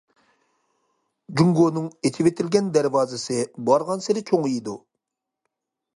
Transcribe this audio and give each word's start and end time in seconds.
جۇڭگونىڭ 1.41 1.85
ئېچىۋېتىلگەن 2.09 2.73
دەرۋازىسى 2.79 3.37
بارغانسېرى 3.69 4.25
چوڭىيىدۇ. 4.31 4.79